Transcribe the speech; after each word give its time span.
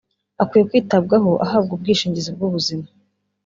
Akwiye 0.41 0.63
kwitabwaho 0.69 1.31
ahabwa 1.45 1.71
ubwishingizi 1.73 2.29
bw’ubuzima 2.35 2.87